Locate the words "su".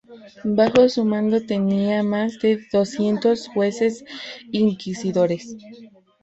0.89-1.05